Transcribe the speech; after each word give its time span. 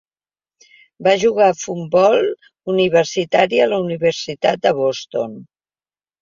Va 1.07 1.11
jugar 1.23 1.49
a 1.51 1.57
futbol 1.63 2.17
universitari 2.73 3.61
a 3.67 3.69
la 3.75 3.79
Universitat 3.85 4.65
de 4.65 4.75
Boston. 4.81 5.39